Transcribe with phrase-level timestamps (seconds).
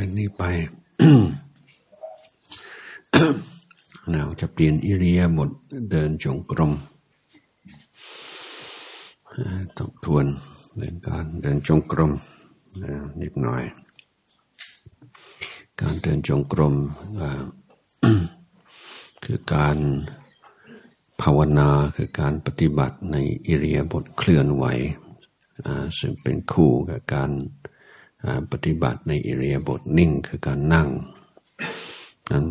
[0.00, 0.44] จากนี้ไป
[4.10, 5.50] เราจะเปลี่ยนอิริยาบถ
[5.90, 6.72] เดินจงกรม
[9.78, 10.26] ทบทวน
[10.76, 12.12] เรื่องการเดินจงกรม
[13.20, 13.64] นิดหน่อย
[15.80, 16.74] การเดินจงกรม
[19.24, 19.78] คือการ
[21.22, 24.64] ภาวนาคือการปฏิบัติในอิริยาบถเคลื่อนไหว
[25.98, 27.30] ซึ่งเป็นคู่กับการ
[28.52, 30.88] ปฏิบัติในอิริยาบถนิ่งคือการนั่ง
[32.30, 32.44] นั้น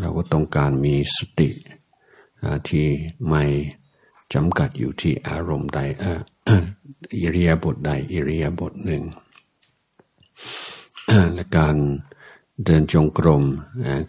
[0.00, 1.50] เราก็ต้องการมีสติ
[2.68, 2.86] ที่
[3.28, 3.44] ไม่
[4.34, 5.80] จำกัดอยู่ที่อารมณ์ใด
[7.18, 9.02] อิริยาบถใดอิริยาบถหนึ่ง
[11.34, 11.76] และการ
[12.64, 13.44] เดินจงกรม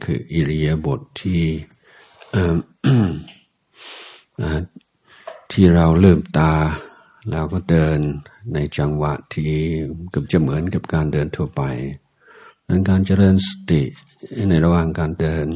[0.03, 1.43] คืออิริยาบถที่
[5.51, 6.53] ที่เราเริ่มตา
[7.31, 7.99] เราก็เดิน
[8.53, 9.53] ในจังหวะที่
[10.11, 11.63] เกือบจะเหมือนกับการเดินทั่วไป
[12.67, 13.83] นั้นการเจริญสติ
[14.49, 15.47] ในระหว่างการเดิน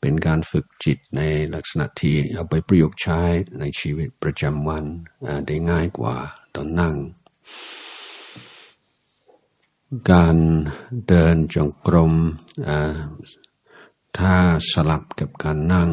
[0.00, 1.22] เป็นการฝึกจิตใน
[1.54, 3.20] ลักษณะที่เอาไปประยุกต์ใช้
[3.60, 4.84] ในชีวิตประจำวัน
[5.46, 6.16] ได้ง่ายกว่า
[6.54, 6.96] ตอนนั่ง
[10.12, 10.36] การ
[11.08, 12.12] เดินจงกรม
[14.18, 14.34] ถ้า
[14.72, 15.90] สลับกับการนั่ง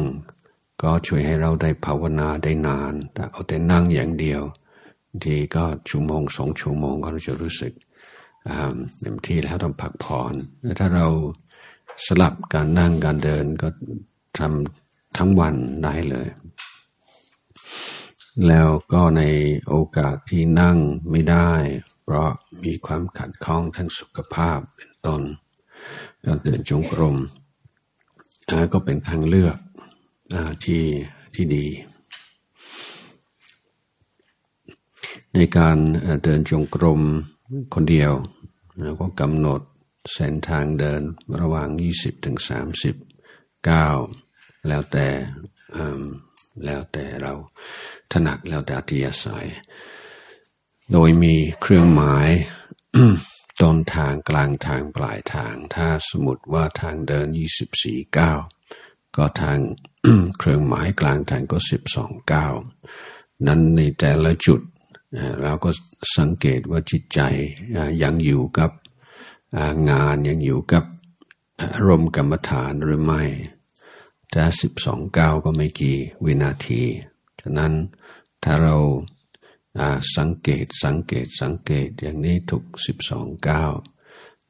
[0.82, 4.42] ก็ช่วยให้เราได้ภาวนาได้นาน แต่เอาแต่นั่งอย่างเดียว
[5.26, 7.72] ทีก็ชั่วโมงสองชั่วโมงก็เราจะรู้สึก
[9.00, 11.08] เต็มที่แล้วต้องพักผ่อนแล้วถ้าเรา
[12.06, 13.68] สลับการนั่งการเดินก็
[14.38, 16.28] ทำทั้งวันได้เลย
[18.46, 19.22] แล้วก็ใน
[19.68, 20.78] โอกาสที่นั่ง
[21.10, 21.52] ไม่ได้
[22.02, 22.30] เพราะ
[22.64, 25.22] มีความขัดข้องทั้งสุขภาพเป็นต้น
[26.24, 27.16] การเดินจงกรม
[28.72, 29.56] ก็เป็นทางเลือก
[30.64, 30.82] ที่
[31.34, 31.66] ที่ดี
[35.38, 35.78] ในการ
[36.24, 37.00] เดินจงกรม
[37.74, 38.12] คนเดียว
[38.82, 39.60] เราก็กำหนด
[40.12, 41.02] เส้นทางเดิน
[41.40, 42.36] ระหว่าง 20ถึง
[43.02, 43.96] 30ก้าว
[44.68, 45.08] แล้วแต่
[46.64, 47.32] แล้วแต่เรา
[48.12, 49.48] ถนัดแล้วแต่อัธยาศัย
[50.92, 52.28] โดยมีเครื่องหมาย
[53.60, 57.26] ต้นทางกลางทางปลายทาง ถ้าสมมติว่าทางเดิน
[57.72, 58.38] 24ก้าว
[59.16, 59.58] ก็ทาง
[60.38, 61.58] เครื่องหมายกลางทางก็
[61.94, 62.54] 12ก้าว
[63.46, 64.62] นั้นในแต่ละจุด
[65.42, 65.70] เราก็
[66.18, 67.20] สังเกตว่าจิตใจ
[68.02, 68.70] ยังอยู่กับ
[69.90, 70.84] งานยังอยู่กับ
[71.60, 73.22] อารมณ์กรรมฐานหรือไม่
[74.30, 76.82] แต่สิบสองก้าวก็ไม่กี่วินาที
[77.40, 77.72] ฉะนั้น
[78.42, 78.76] ถ้าเรา
[80.16, 83.72] สังเกตสังเกตสังเกตอย่างนี้ทุกสิบสองก้าว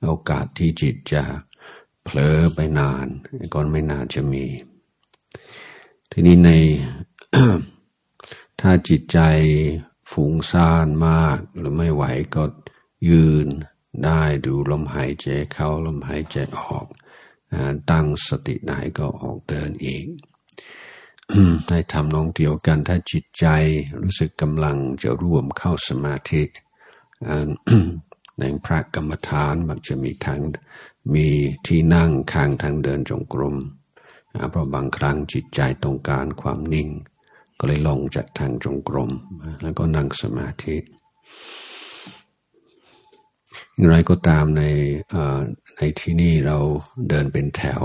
[0.05, 1.25] โอกาสที่จิตจะ
[2.03, 3.07] เผลอไปนาน
[3.55, 4.45] ก็ไม่นานจะมี
[6.11, 6.51] ทีนี้ใน
[8.61, 9.19] ถ้าจิตใจ
[10.11, 12.05] ฟุ้งซ่านมากหรือไม่ไหว
[12.35, 12.43] ก็
[13.11, 13.49] ยืน
[14.05, 16.87] ได้ดูลมหายใจเข้าลมหายใจออก
[17.91, 20.07] ตั้งสติไหนก็ออกเดินเอง
[21.69, 23.47] ให้ทำนองเดียวกันถ้าจิตใจ
[24.03, 26.43] รู้สึกกำลังจะร่วมเข้าสมาธิ
[28.39, 30.41] ในพระกรรมฐานมักจะมีทาง
[31.15, 31.29] มี
[31.67, 33.57] ที่นั่งข้างทางเดินจงกรม
[34.51, 36.89] เพราะบางครั้งจิตใจต้องการความนิ่ง
[37.59, 39.11] ก็เลยลงจากทางจงกรม
[39.63, 40.77] แล้วก็นั่งสมาธิ
[43.75, 44.63] อย่างไรก็ตามใน
[45.79, 46.59] ในที่นี่เรา
[47.09, 47.83] เดินเป็นแถว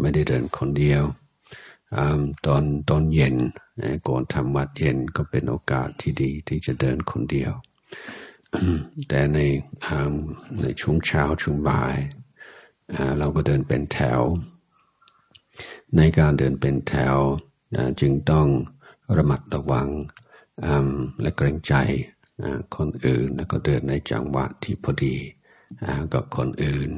[0.00, 1.02] ไม่ได้เดินคนเดียว
[2.46, 3.36] ตอนตอนเย็น
[4.08, 7.52] ก่อนทำวัดเย็นก็เป็นโอกาสที่ดีที่จะเดินคนเดียว
[9.08, 9.38] แต่ใน
[10.60, 11.96] ในช่วงเช้าช่วงบ่าย
[13.18, 14.20] เราก็เดินเป็นแถว
[15.96, 17.16] ในการเดินเป็นแถว
[18.00, 18.46] จึงต้อง
[19.16, 19.88] ระมัดระวัง
[21.22, 21.74] และเกรงใจ
[22.76, 25.16] คนอื่นแล้วก็เดินในจังหวะที่พอดี
[26.14, 26.90] กับคนอื่น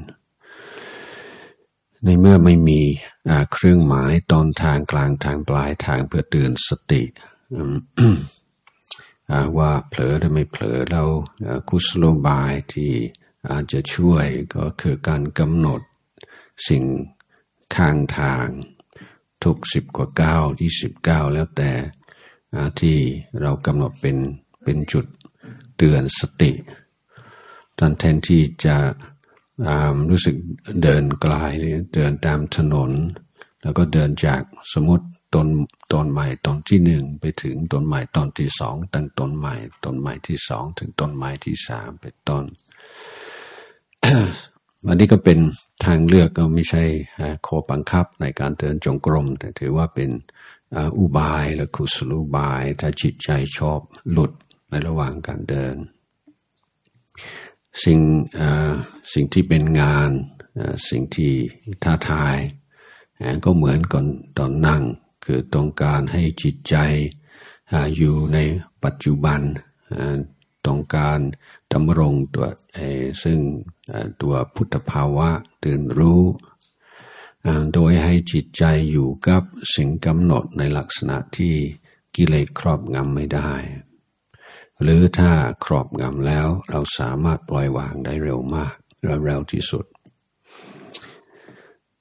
[2.04, 2.80] ในเมื่อไม่มี
[3.52, 7.02] เครื่องหมายตอนทางกลางทางปลายทางเพื่อเตือนสติ
[9.58, 11.04] ว่าเผลอหรือไม่เผลอเรา
[11.68, 12.92] กุศโลบายที่
[13.50, 15.80] อาจจะช่วยก็คือการกำหนด
[16.68, 16.84] สิ่ง
[17.76, 18.46] ข้างทาง
[19.44, 21.70] ทุกสิบกว่าเก้ายี่สิบเก้าแล้วแต่
[22.80, 22.96] ที่
[23.40, 24.16] เรากำหนดเป็น
[24.64, 25.06] เป็นจุด
[25.76, 26.52] เตือนสติ
[27.78, 28.76] ตอนแทนที่จะ
[30.10, 30.36] รู้สึก
[30.82, 31.34] เดินไกล
[31.94, 32.90] เดินตามถนน
[33.62, 34.40] แล้วก็เดินจาก
[34.72, 35.48] สมมติต้น
[35.92, 39.54] ต้นใหม่ต้นที่หนึ่งไปถึงต้นใหม่ต้นที่สองตั้งต้นใหม่
[39.84, 42.44] ต้นใหม่ที่สองถึงต้นใหม่ที่สามเป็นต้น
[44.86, 45.38] อันนี้ก็เป็น
[45.84, 46.84] ทางเลือกก็ไม่ใช่
[47.42, 50.10] โคบังคับในการเดินจงกรม แต่ถือว่าเป็น
[50.98, 53.80] อุบายและคุสลุบาย ถ้าจิตใจชอบ
[54.10, 54.32] หลุด
[54.68, 55.76] ในระหว่างการเดิน
[57.84, 58.00] สิ่ง
[59.12, 60.10] สิ่งที่เป็นงาน
[60.88, 61.32] สิ่งที่
[61.82, 62.36] ท้าทาย
[63.44, 64.06] ก็เหมือนก่อน
[64.38, 64.82] ตอนนั่ง
[65.24, 66.76] คือต้องการให้จิตใจ
[67.96, 68.38] อยู่ใน
[68.84, 69.40] ปัจจุบัน
[70.66, 71.18] ต้องการ
[71.72, 72.46] ดำรงตัว
[73.22, 73.38] ซึ่ง
[74.20, 75.28] ตัวพุทธภาวะ
[75.64, 76.22] ตื่นรู้
[77.74, 79.42] โดยให้จิตใจอยู่กับ
[79.74, 81.54] สิ่งกำหนดในลักษณะที่
[82.16, 83.50] กิเลสครอบงำไม่ได้
[84.82, 85.32] หรือถ้า
[85.64, 88.74] ครอบงำแล้วเราสามารถปล่อยวางได้เร็วมาก
[89.24, 89.84] เร็วที่สุด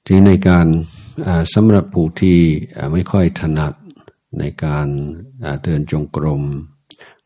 [0.06, 0.66] ที่ในการ
[1.54, 2.38] สำหรับผู้ที่
[2.92, 3.74] ไม่ค่อยถนัด
[4.38, 4.86] ในการ
[5.62, 6.42] เดินจงกรม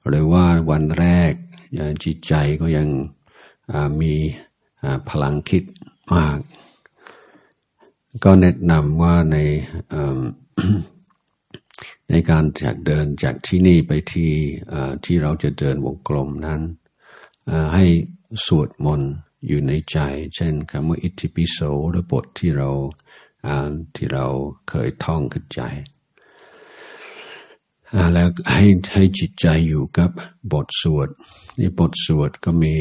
[0.08, 1.32] หรือว่าวันแรก
[2.04, 2.88] จิตใจก็ยัง
[4.00, 4.14] มี
[5.08, 5.62] พลังคิด
[6.14, 6.38] มาก
[8.24, 9.36] ก็แนะนำว่าใน
[12.10, 14.32] ในการจากเดินจากที่นี่ไปที่
[15.04, 16.60] ที่เราจะเดินวงกลมนั้น
[17.74, 17.84] ให้
[18.46, 19.12] สวดมนต์
[19.46, 19.98] อยู่ในใจ
[20.34, 21.58] เช่นคำว่าอิติปิโส
[21.90, 22.70] หรือบทที่เรา
[23.96, 24.26] ที่เรา
[24.68, 25.60] เคยท่องขึ้นใจ
[28.14, 30.10] แล้วให้ให้จิตใจอยู่กับ
[30.52, 31.08] บทสวด
[31.56, 32.74] ในบทสวดก็มี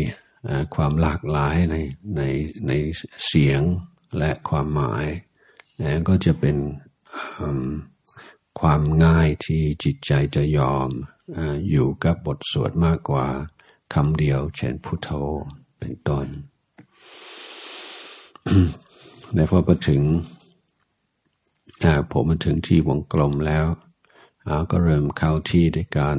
[0.76, 1.76] ความหลากหลายใน
[2.18, 2.22] ใน
[2.68, 2.72] ใน
[3.28, 3.62] เสียง
[4.18, 5.06] และความหมาย
[6.08, 6.58] ก็จะเป็น
[8.60, 10.90] ความง่ายที่จิตใจจะยอม
[11.70, 13.28] อยู่กับบทสวดมากกว่า
[13.94, 15.10] คำเดียว เช่นพุทโธ
[15.80, 16.26] เป็นต้น
[19.36, 20.02] ในพอมาถึง
[22.12, 23.66] ผมมาถึงที่วงกลมแล้ว
[24.72, 26.18] ก็เริ่มเข้าที่ด้วยการ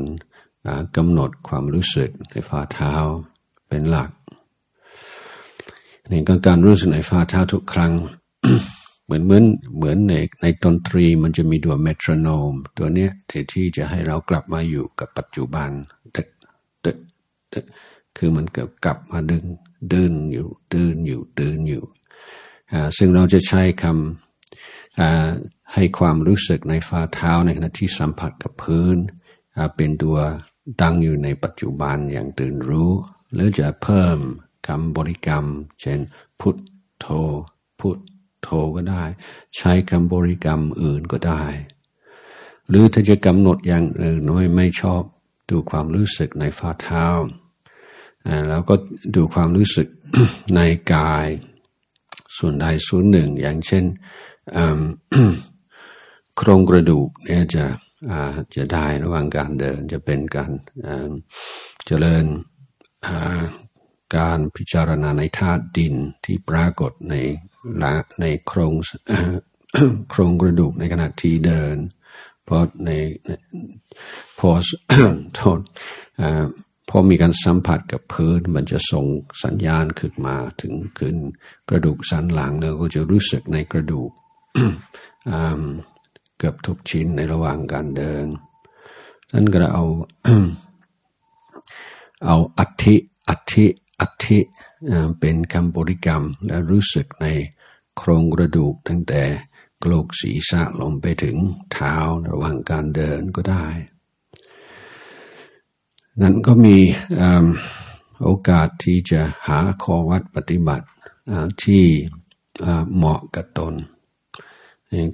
[0.97, 2.95] กำหนดความรู้สึกในฝ่าเท้า
[3.69, 4.11] เป็นหลัก
[6.11, 7.93] นี่ก็การรู้สึกในฝ่าเท้าทุกครั้ง
[9.05, 9.45] เหมือนเหมือน
[9.77, 13.11] เหมือนในในดนตรีมันจะมีตัวเมโทรโนม ตัวเนี้ย
[13.53, 15.71] ที่จะให้เรากลับมาอยู่กับปัจจุบัน
[16.17, 16.29] ตึก
[16.85, 16.99] ตึก
[17.53, 17.65] ตึก
[18.17, 19.45] คือมันเกิดกลับมาดึง
[19.93, 21.85] ดินอยู่ดินอยู่ดินอยู่
[22.97, 28.97] ซึ่งเราจะใช้คำให้ความรู้สึกในฝ่าเท้าในขณะที่สัมผัสกับพื้น
[29.77, 30.19] เป็นตัว
[30.81, 32.91] ตั้งอยู่ในปัจจุบันอย่างตื่นรู้
[33.33, 34.19] หรือจะเพิ่ม
[34.67, 35.45] คำบริกรรม
[35.81, 35.99] เช่น
[36.41, 36.57] พุท
[37.01, 37.07] โธ
[37.81, 37.99] พุท
[38.43, 39.05] โธก็ได้
[39.57, 41.43] ใช้คำบริกรรมอื่นก็ได้
[42.69, 45.03] หรือถ้าจะกำหนดอย่างอื่นไม่ไม่ชอบ
[45.51, 47.07] ดูความรู้สึกในฝ่าเท้า
[48.49, 48.75] แล้วก็
[49.17, 49.89] ดูความรู้สึก
[50.57, 50.61] ใน
[50.95, 51.27] กาย
[52.39, 53.85] ส่วนใดส่วนหนึ่ง อย่างเช่น
[56.37, 57.65] โครงกระดูกเนี่ยจะ
[58.57, 60.51] จะได้ระหว่างการเดินจะเป็นการ
[61.87, 62.25] เจริญ
[64.17, 65.95] การพิจารณาในธาตุดิน
[66.25, 67.15] ที่ปรากฏใน
[68.21, 68.75] ในโครง
[70.11, 71.77] โครงกระดูกในขณะที่เดิน
[72.45, 72.91] เพราะใน
[74.39, 74.49] พอ
[75.35, 75.59] โทษ
[76.89, 79.07] พอมีการสัมผัสกับพื้นมันจะส่ง
[79.45, 81.17] สัญญาณขึ้นมาถึงขึ้น
[81.69, 84.11] กระดูกสันหลังเราก็จะรู้สึกในกระดูก
[86.39, 88.27] เกือบทุกชิ้นในระหว่างการเดิน
[89.33, 89.85] นั้นก็เอา
[92.27, 92.97] เอาอัติ
[93.29, 93.67] อัติ
[94.03, 94.39] อัติ
[95.21, 97.27] เป็นคำบริกรรมและรู้สึกใน
[97.97, 99.23] โครงกระดูกตั้งแต่
[99.83, 101.37] กลกศีรษะลงไปถึง
[101.73, 101.95] เท้า
[102.29, 103.67] ระหว่างการเดินก็ได้
[106.23, 106.79] นั้นก็มี
[108.23, 110.87] โอกาสที่จะหาข้อวัดปฏิบัติ
[111.63, 111.85] ที่
[112.95, 113.75] เหมาะกับตน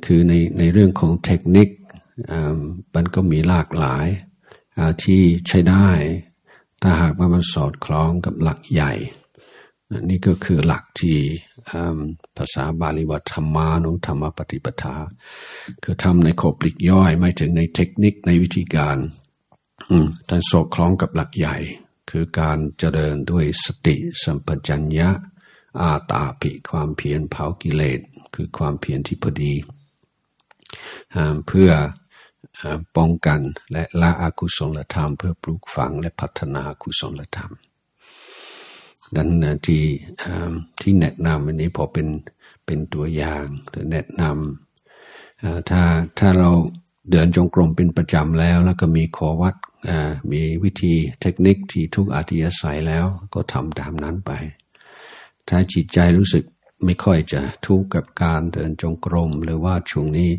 [0.04, 1.68] คือในในเรื่องของเทคนิค
[2.94, 4.06] มันก็มีหลากหลาย
[5.02, 5.88] ที่ใช้ได้
[6.82, 8.92] ถ้าหากว่ามันสอดคล้องกับหลักใหญ่
[10.11, 11.16] นี่ก็คือหลักที่
[12.37, 14.97] ภาษาบาลีว่าธรรมานุธรรมปฏิปทา
[15.82, 18.99] คือทำในขบปลิกย่อย ไม่ถึงในเทคนิคในวิธีการ
[20.26, 21.56] แต่สอดคล้องกับหลักใหญ่
[22.11, 25.11] คือการเจริญด้วยสติสัมปชัญญะ
[25.80, 28.00] อาตาปิความเพียรเผากิเลส
[28.35, 29.54] คือความเพียรที่พอดี
[31.47, 31.70] เพื่อ
[32.97, 33.40] ป้องกัน
[33.73, 37.52] และละอกุศลธรรม เพื่อปลูกฝังและพัฒนากุศลธรรม
[39.16, 39.85] ดังนั้นที่
[40.80, 42.09] ที่แนะนำอันนี้พอเป็น
[42.66, 45.83] เป็นตัวอย่างหรือแนะนำถ้า
[46.18, 46.50] ถ้าเรา
[47.11, 49.54] เดินจงกรมเป็นประจำแล้ว แล้วก็มีขอวัด
[50.33, 54.33] มีวิธีเทคนิคที่ทุกอาทิยสัยแล้วก็ทำตามนั้นไป
[55.49, 56.45] ถ้าจิตใจรู้สึก
[56.85, 60.30] ไม่ค่อยจะทุกข์กับการเดินจงกรม หรือว่าช่วงนี้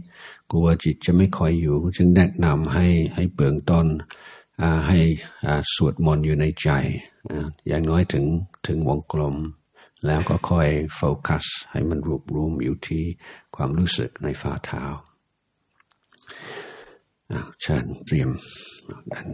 [0.52, 3.88] กลัวจิตจะไม่ค่อยอยู่ จึงแนะนำให้ให้เบื้องต้น
[4.88, 5.00] ให้
[5.74, 6.70] สวดมนต์อยู่ในใจ
[7.68, 8.26] อย่างน้อยถึง
[8.68, 9.36] ถึงวงกลม
[10.06, 13.04] แล้วก็ค่อยโฟกัส ให้มันรวบรวมอยู่ที่
[13.56, 14.84] ความรู้สึกในฝ่าเท้า
[17.62, 18.30] เชิญเตรียม
[19.14, 19.26] กัน